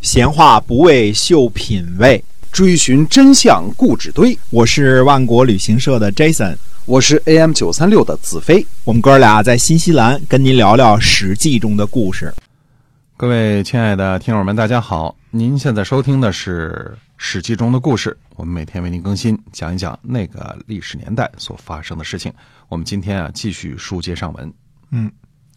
[0.00, 4.36] 闲话不为秀品味，追寻真相固执堆。
[4.48, 8.66] 我是万国旅行社的 Jason，我是 AM 九三六的子飞。
[8.84, 12.32] 我们哥俩在新西兰跟您聊聊《史记》中的故事。
[13.18, 15.14] 各位亲爱的听友们，大家好！
[15.30, 22.32] 您现在收听的是《史记》中的故事，我们每天为您更新，讲一讲那个历史年代所发生的事情。
[22.70, 24.50] 我们今天啊，继续书接上文。
[24.92, 25.12] 嗯，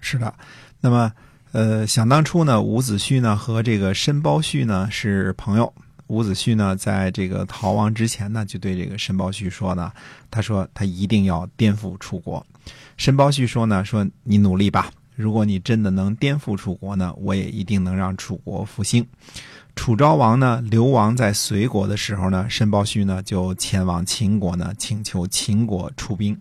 [0.00, 0.34] 是的。
[0.80, 1.12] 那么，
[1.54, 5.72] 呃，想当初呢，伍子胥呢和这个申包胥呢是朋友。
[6.08, 9.92] 伍子胥呢，在这个逃亡之前呢，就对这个申包胥说呢，
[10.32, 12.44] 他说他一定要颠覆楚国。
[12.96, 19.06] 申包胥说呢，说你努力吧，如果你真的能颠覆楚国呢，我也一定能让楚国复兴。
[19.76, 26.36] 楚昭王呢流亡在隋国的时候呢，申包胥呢就前往秦国呢，请求秦国出兵。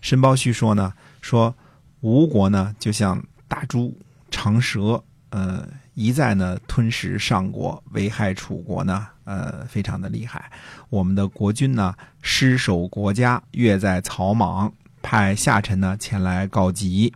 [0.00, 1.54] 申包胥说呢，说
[2.00, 3.22] 吴国呢就像。
[3.50, 3.96] 大猪
[4.30, 10.50] 长蛇，呃，一再呢吞食上国，危害楚国呢，呃，非常的厉害。
[10.88, 17.12] 我们的国君呢失守国家，越在草莽，派下臣呢前来告急。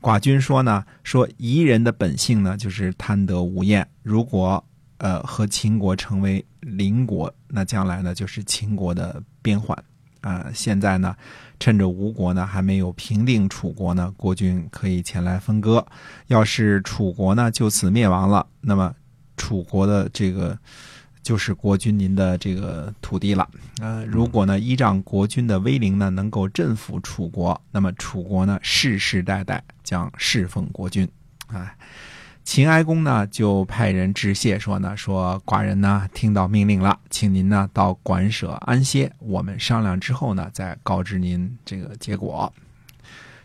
[0.00, 3.86] 寡君说呢，说夷人的本性呢就是贪得无厌。
[4.02, 4.62] 如果
[4.98, 9.76] 呃和秦国成为邻国，那将来呢就是秦国的边患。
[10.20, 11.14] 啊，现在呢，
[11.60, 15.86] 趁着吴国呢还没有平定楚国呢，国君可以前来分割。
[16.26, 18.94] 要是楚国呢就此灭亡了，那么
[19.36, 20.58] 楚国的这个
[21.22, 23.48] 就是国君您的这个土地了。
[23.80, 31.08] 呃，如果呢依仗国君的威灵呢能够镇服楚国，那么楚国呢世世代代将侍奉国君。
[31.48, 31.76] 哎。
[32.46, 42.50] 秦哀公呢，就派人致谢说呢，说寡人呢听到命令了，请您呢到馆舍安歇，我们商量之后呢，再告知您这个结果。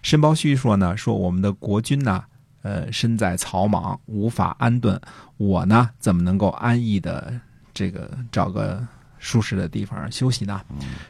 [0.04, 2.24] 申包胥说呢，说我们的国君呢，
[2.62, 5.02] 呃，身在草莽，无法安顿，
[5.38, 7.34] 我呢怎么能够安逸的
[7.74, 8.86] 这个找个
[9.18, 10.62] 舒适的地方休息呢？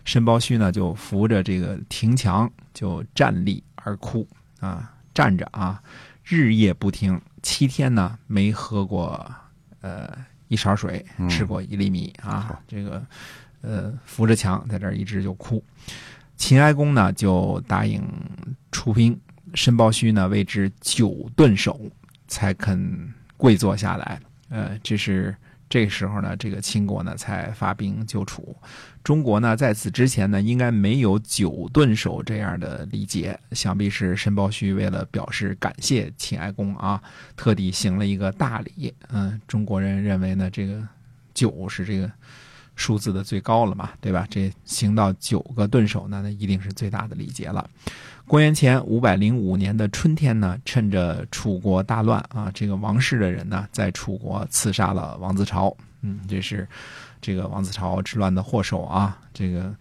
[0.06, 4.26] 申包胥呢就扶着这个亭墙就站立而哭
[4.62, 5.84] 啊，站着啊，
[6.24, 7.22] 日夜不停。
[7.42, 9.30] 七天呢，没喝过
[9.82, 10.12] 呃
[10.48, 12.60] 一勺水，吃过一粒米啊。
[12.68, 13.04] 这个
[13.62, 15.64] 呃扶着墙在这儿一直就哭。
[16.38, 18.02] 秦哀公呢就答应
[18.72, 19.20] 出兵，
[19.54, 21.80] 申包胥呢为之九顿首，
[22.28, 24.20] 才肯跪坐下来。
[24.50, 25.36] 呃，这是。
[25.72, 28.54] 这时候呢，这个秦国呢才发兵救楚。
[29.06, 33.40] 中国呢在此之前呢，应该没有九顿首这样的礼节。
[33.54, 37.02] 想必是申包胥为了表示感谢秦哀公啊，
[37.38, 38.94] 特地行了一个大礼。
[39.14, 40.86] 嗯，中国人认为呢，这个
[41.34, 42.12] 九是这个
[42.82, 44.26] 数字的最高了嘛，对吧？
[44.28, 47.70] 这行到九个顿首呢，那一定是最大的礼节了。
[48.26, 56.68] 公元前五百零五年的春天呢，趁着楚国大乱啊，这个王室的人呢，在楚国刺杀了王子朝，嗯，这是
[57.22, 59.16] 这个王子朝之乱的祸首啊。
[59.32, 59.72] 这个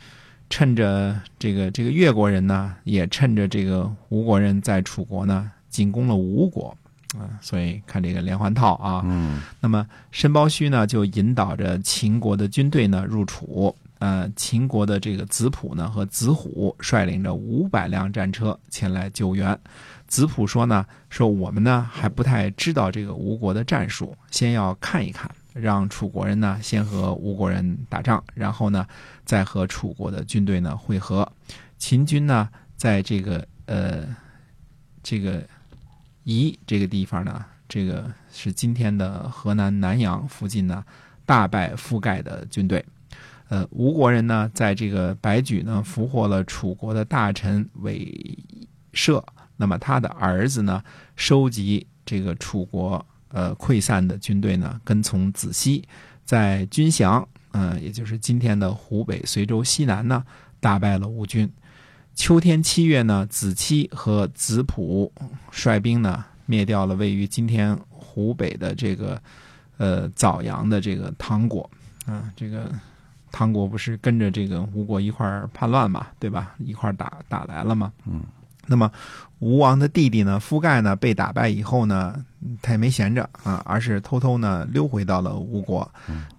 [0.50, 6.76] 趁着这个这个越国人呢，也趁着这个吴国人在楚国呢进攻了吴国
[7.18, 9.02] 啊，所以看这个连环套啊。
[9.04, 13.74] 嗯，那么申包胥呢，就引导着秦国的军队呢入楚。
[13.98, 19.58] 呃，秦国的这个子普呢和子虎率领着五百辆战车前来救援。
[20.06, 28.86] 子普说呢，说我们呢还不太知道这个吴国的战术，先要看一看，让楚国人呢先和吴国人打仗，然后呢
[29.26, 31.30] 再和楚国的军队呢会合。
[31.76, 32.48] 秦军呢
[32.78, 34.06] 在这个呃
[35.02, 35.46] 这个
[36.24, 40.84] 宜这个地方呢，这个是今天的河南南阳附近呢，
[41.24, 42.84] 大败覆盖的军队。
[43.48, 48.38] 呃，吴国人呢，在这个白举呢，俘获了楚国的大臣韦
[48.92, 49.24] 射。
[49.56, 50.82] 那么他的儿子呢，
[51.16, 55.82] 收集这个楚国呃溃散的军队呢，跟从子西，
[56.24, 60.24] 在军降，嗯，也就是今天的湖北随州西南呢，
[60.60, 61.50] 大败了吴军。
[62.14, 65.12] 秋天七月呢，子期和子普
[65.50, 69.20] 率兵呢，灭掉了位于今天湖北的这个
[69.76, 71.68] 呃枣阳的这个唐国，
[72.06, 72.70] 啊，这个。
[73.32, 76.52] 唐国不是跟着这个吴国一块儿叛乱嘛，对吧？
[76.58, 77.92] 一块儿打打来了嘛。
[78.04, 78.24] 嗯。
[78.66, 78.90] 那么
[79.38, 82.24] 吴王的弟弟呢，夫盖呢，被打败以后呢，
[82.60, 85.88] 他也没闲着啊，而是偷偷呢溜回到了吴国，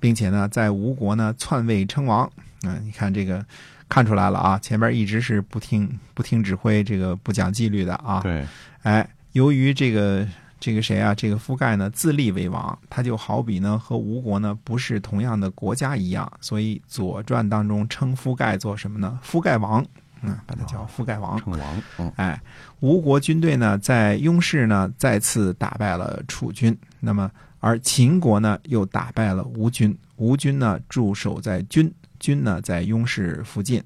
[0.02, 2.30] 并且呢，在吴国呢篡位称王。
[2.64, 3.46] 啊，你看这个
[3.92, 8.22] 看出来了啊，前边一直是不听不听指挥，这个不讲纪律的啊。
[8.22, 8.48] 对。
[8.84, 10.26] 哎，由于这个。
[10.64, 11.16] 这个谁啊？
[11.16, 19.18] 这个夫盖呢自立为王，他就好比呢和吴国呢不是同样的国家一样，所以《左传》当中称夫盖做什么呢？
[19.24, 19.84] 夫盖王，
[20.22, 21.36] 嗯，把它叫覆盖王。
[21.40, 22.40] 称王，嗯哎，
[22.80, 27.28] 吴国军队呢，在雍氏呢再次打败了楚军，那么
[27.60, 31.92] 而秦国呢又打败了吴军，吴军呢驻守在军，
[32.22, 33.84] 军呢在雍氏附近。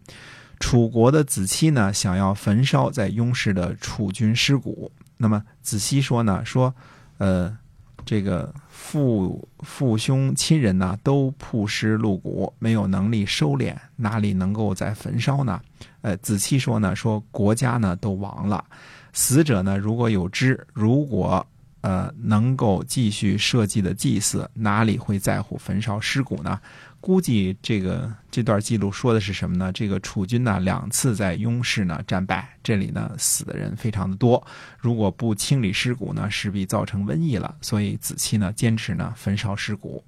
[0.59, 6.73] 楚国的子期呢想要焚烧在雍氏的楚军尸骨，那么子期说呢说，
[7.17, 7.57] 呃，
[8.05, 15.59] 这个父父兄亲人呢都曝尸露骨，没有能力收敛，哪里能够再焚烧呢？
[16.01, 18.63] 呃，子期说呢，说国家呢都亡了，
[19.11, 21.45] 死者呢如果有知，如果
[21.85, 26.59] 呃能够继续设计的祭祀，哪里会在乎焚烧尸骨呢？
[26.99, 29.71] 估计这个这段记录说的是什么呢？
[29.71, 34.43] 这个楚军呢两次在雍氏呢战败，这里呢死的人非常的多，
[34.79, 37.55] 如果不清理尸骨呢，势必造成瘟疫了。
[37.61, 40.03] 所以子期呢坚持呢焚烧尸骨。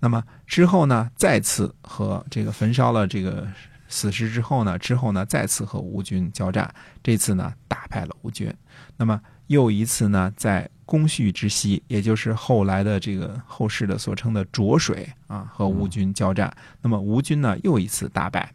[0.00, 3.46] 那么之后呢，再次和这个焚烧了这个
[3.86, 6.68] 死尸之后呢，之后呢再次和吴军交战，
[7.04, 8.52] 这次呢打败了吴军。
[8.96, 16.52] 那么又一次呢，在公序之西，也就是后来的这个后世的所称的浊水啊，和吴军交战。
[16.80, 18.52] 那么吴军呢又一次大败，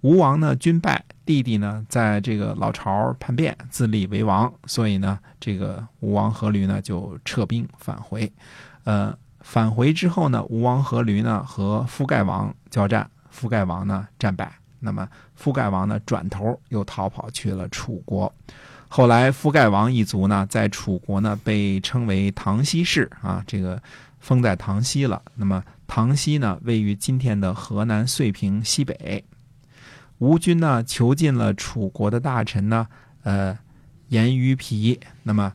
[0.00, 8.32] 吴王呢军败，弟弟呢在这个老巢叛变，自立为王，所以呢这个吴王阖闾呢就撤兵返回。
[8.84, 14.50] 呃，返回之后呢，吴王阖闾呢和覆盖王交战，覆盖王呢战败。
[14.78, 15.06] 那么
[15.38, 18.32] 覆盖王呢转头又逃跑去了楚国。
[18.92, 23.80] 后来，覆盖王一族呢，在楚国呢被称为唐西氏啊，这个
[24.18, 25.22] 封在唐西了。
[25.36, 29.24] 那么，唐西呢位于今天的河南遂平西北。
[30.18, 32.84] 吴军呢囚禁了楚国的大臣呢，
[33.22, 33.56] 呃，
[34.08, 34.98] 颜于皮。
[35.22, 35.52] 那么，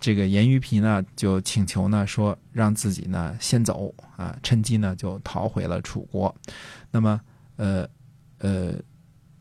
[0.00, 6.34] 这个颜于皮呢就请求呢说，让自己呢先走啊，趁机呢就逃回了楚国。
[6.90, 7.20] 那么，
[7.54, 7.88] 呃，
[8.38, 8.74] 呃。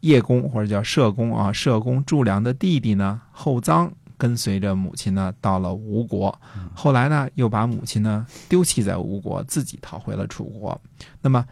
[0.06, 6.40] 叶公或者叫社公啊，社公祝良的弟弟呢后臧跟随着母亲呢到了吴国，
[6.76, 10.80] 后来呢又把母亲呢丢弃在吴国，自己逃回了楚国。
[11.22, 11.44] 那么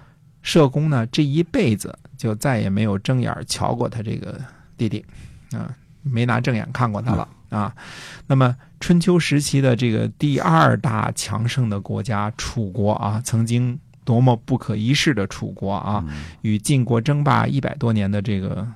[0.44, 4.40] 社公呢这一辈子就再也没有正眼瞧过他这个
[4.78, 5.04] 弟弟
[5.52, 7.76] 啊，没拿正眼看过他了啊。
[8.28, 13.80] 那么春秋时期的这个第二大强盛的国家楚国啊，曾经。
[14.06, 16.04] 多么不可一世的楚国啊！
[16.42, 18.68] 与晋国争霸一百多年的这个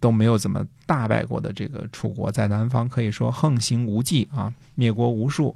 [0.00, 5.54] 都没有怎么大败过的这个楚国，在南方可以说横行无忌啊，灭国无数，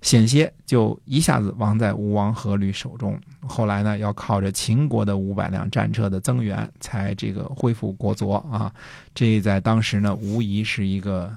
[0.00, 3.18] 险些就一下子亡在吴王阖闾手中。
[3.40, 8.72] 后来呢，要靠着秦国的五百辆战车的增援，才这个恢复国祚啊。
[9.14, 11.30] 这在当时呢，无疑是一个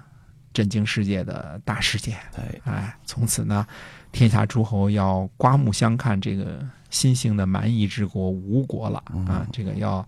[0.53, 2.17] 震惊世界的大事件。
[2.63, 3.67] 哎，从此呢，
[4.11, 6.65] 天下诸侯要刮目相看这个。
[6.95, 10.07] 新兴的蛮夷之国吴国了啊，这个要，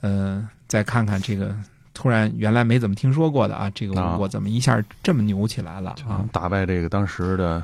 [0.00, 1.54] 呃，再看看这个
[1.92, 6.24] 突然原来没怎么听说过的啊，这个吴国怎么一下这么牛起来了啊？
[6.32, 7.62] 打败这个当时的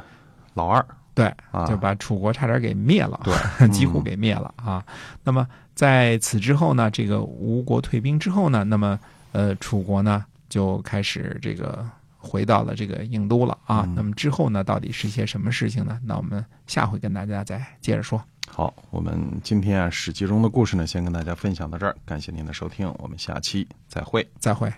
[0.53, 0.85] 老二，
[1.15, 1.35] 对，
[1.67, 4.85] 就把楚国差点给灭了，对， 几乎给灭了啊。
[5.25, 9.01] 那么在此之后呢，这个吴国退兵之后呢，那么
[9.33, 11.89] 呃，楚国呢就开始这个
[12.19, 13.89] 回到了这个郢都了啊。
[13.97, 15.99] 那么之后呢，到底是一些什么事情呢？
[16.05, 18.23] 那我们下回跟大家再接着说。
[18.51, 21.95] 好，我们今天啊《史记》中的故事呢，先跟大家分享到这儿。
[22.05, 24.73] 感谢您的收听，我们下期再会，再会。